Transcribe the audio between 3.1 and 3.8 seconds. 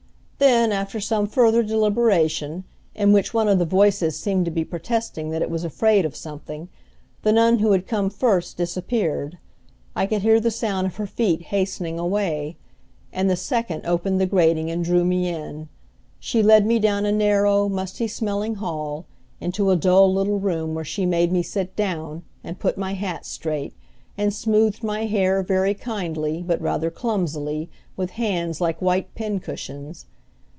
which one of the